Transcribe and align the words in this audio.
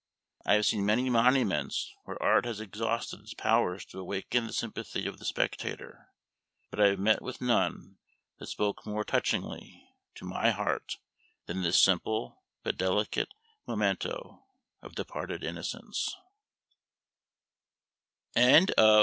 I 0.47 0.55
have 0.55 0.65
seen 0.65 0.83
many 0.83 1.11
monuments 1.11 1.93
where 2.05 2.19
art 2.23 2.43
has 2.45 2.59
exhausted 2.59 3.19
its 3.19 3.35
powers 3.35 3.85
to 3.85 3.99
awaken 3.99 4.47
the 4.47 4.51
sympathy 4.51 5.05
of 5.05 5.19
the 5.19 5.25
spectator, 5.25 6.07
but 6.71 6.79
I 6.79 6.87
have 6.87 6.97
met 6.97 7.21
with 7.21 7.39
none 7.39 7.99
that 8.39 8.47
spoke 8.47 8.83
more 8.83 9.03
touchingly 9.03 9.87
to 10.15 10.25
my 10.25 10.49
heart 10.49 10.97
than 11.45 11.61
this 11.61 11.79
simple 11.79 12.41
but 12.63 12.77
delicate 12.79 13.31
memento 13.67 14.43
of 14.81 14.95
departed 14.95 15.43
innocence. 15.43 16.15
THE 18.33 18.39
ANGLER. 18.39 18.99